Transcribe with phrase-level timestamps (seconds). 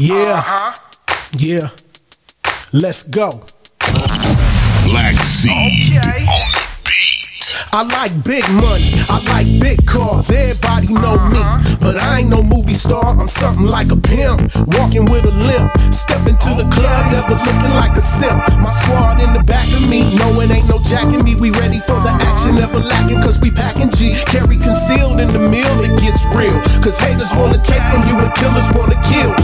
[0.00, 0.14] Yeah.
[0.38, 0.74] Uh-huh.
[1.36, 1.70] Yeah.
[2.72, 3.42] Let's go.
[4.86, 6.22] Black Seed Okay.
[6.22, 7.66] on the beat.
[7.74, 10.30] I like big money, I like big cars.
[10.30, 11.76] Everybody know me, uh-huh.
[11.80, 13.04] but I ain't no movie star.
[13.18, 14.38] I'm something like a pimp,
[14.78, 15.66] walking with a limp.
[15.92, 18.38] stepping to the club, never looking like a simp.
[18.62, 21.34] My squad in the back of me, no it ain't no jacking me.
[21.34, 24.14] We ready for the action, never lacking, cause we packing G.
[24.30, 26.54] Carry concealed in the meal, it gets real.
[26.86, 29.34] Cause haters wanna take from you and killers wanna kill.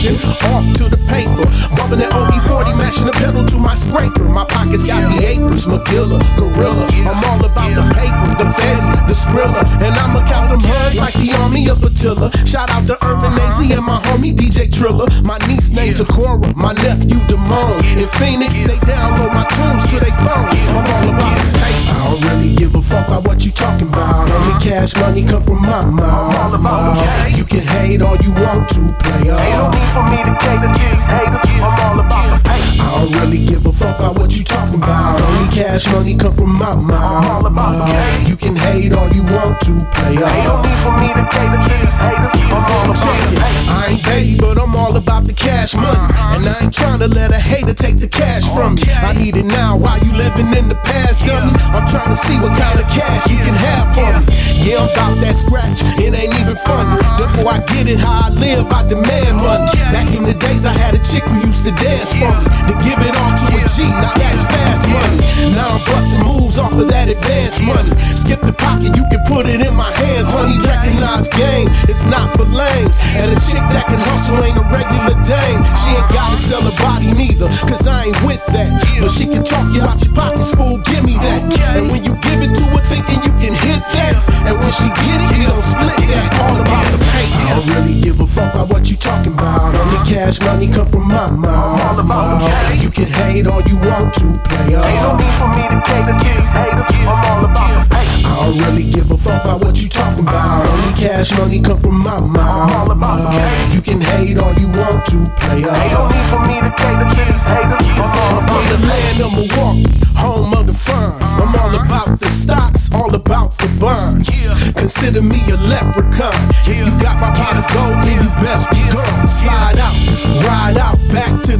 [0.00, 0.16] Pushing
[0.48, 1.44] off to the paper.
[1.76, 4.24] Bumping that OE40, mashing the pedal to my scraper.
[4.32, 6.88] My pockets got the acres, Magilla, Gorilla.
[7.04, 9.60] I'm all about the paper, the fatty, the skrilla.
[9.84, 12.32] And I'ma count them herds like the army of Attila.
[12.48, 15.04] Shout out to Urban AZ and my homie DJ Triller.
[15.20, 17.84] My niece named Takora, my nephew Damone.
[18.00, 20.56] In Phoenix, they download my tunes to their phones.
[20.72, 21.92] I'm all about the paper.
[21.92, 24.32] I don't really give a fuck about what you talking about.
[24.70, 27.36] Cash money come from my mouth.
[27.36, 29.34] You can hate all you want to, play player.
[29.34, 31.42] Ain't no need for me to cater to these haters.
[31.58, 32.78] I'm all about the paper.
[32.78, 35.18] I don't really give a fuck about what you talking about.
[35.18, 35.26] Uh-huh.
[35.26, 38.28] Only cash money come from my all about the mouth.
[38.28, 40.30] You can hate all you want to, play player.
[40.30, 42.30] Ain't no need for me to cater to these haters.
[42.54, 43.70] I'm all about Check the it.
[43.74, 45.98] I ain't baby, but I'm all about the cash money.
[45.98, 46.36] Uh-huh.
[46.38, 48.86] And I ain't trying to let a hater take the cash oh, from me.
[48.86, 51.58] I need it now while you living in the past, dummy.
[51.74, 54.39] I'm trying to see what kind of cash you can have for me.
[54.60, 56.92] Yeah, I'm about that scratch, it ain't even funny.
[57.16, 59.72] Therefore, I get it how I live, I demand money.
[59.88, 62.44] Back in the days, I had a chick who used to dance for me.
[62.68, 65.18] To give it all to a G, now that's fast money.
[65.56, 67.96] Now I'm busting moves off of that advance money.
[68.12, 70.28] Skip the pocket, you can put it in my hands.
[70.28, 73.00] Honey, recognize game, it's not for lames.
[73.16, 75.60] And a chick that can hustle ain't a regular dame.
[75.80, 78.68] She ain't gotta sell her body neither, cause I ain't with that.
[79.00, 81.40] But she can talk you out your pockets, fool, give me that.
[81.80, 81.99] And when
[90.30, 92.82] cash money come from my mouth.
[92.82, 94.78] You can hate all you want to, player.
[94.78, 96.86] Ain't no need for me to cater to these haters.
[96.90, 97.96] I'm all about the.
[97.96, 100.66] I don't really give a fuck about what you talking about.
[100.66, 103.32] Only cash money come from my all about the mouth.
[103.32, 103.72] game.
[103.74, 105.66] You can hate all you want to, player.
[105.66, 107.80] Ain't no need for me to cater to these haters.
[107.98, 111.34] I'm all about the the land of Milwaukee, home of the funds.
[111.36, 114.30] I'm all about the stocks, all about the bonds.
[114.78, 116.38] Consider me a leprechaun.
[116.64, 117.99] You got my pot of gold,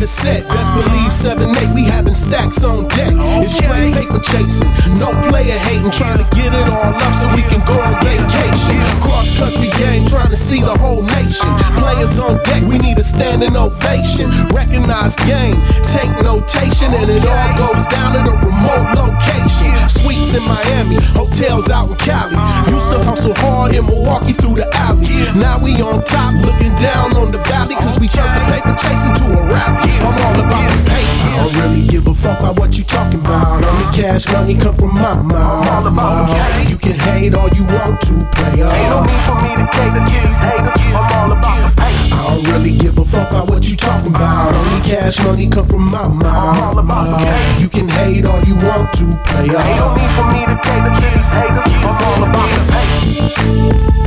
[0.00, 0.48] the set.
[0.48, 3.12] Best believe 7-8, we having stacks on deck.
[3.44, 7.44] It's straight paper chasing, no player hating, trying to get it all up so we
[7.44, 8.80] can go on vacation.
[9.04, 11.52] Cross country game, trying to see the whole nation.
[11.76, 14.24] Players on deck, we need a standing ovation.
[14.48, 17.99] Recognize game, take notation, and it all goes down
[20.40, 22.36] in Miami, hotels out in Cali.
[22.72, 25.06] Used to hustle hard in Milwaukee through the alley.
[25.36, 29.14] Now we on top, looking down on the valley, cause we turned the paper chasing
[29.20, 29.90] to a rally.
[30.00, 31.10] I'm all about the paper.
[31.20, 33.62] I don't really give a fuck about what you talking about.
[33.64, 36.68] Only cash money come from my mouth.
[36.68, 38.66] You can hate all you want to, player.
[38.66, 39.59] Ain't no need for me
[45.10, 49.58] Cash money come from my the You can hate all you want to, player.
[49.58, 51.66] Ain't no need for me to cater to these haters.
[51.82, 53.99] I'm all about the paper.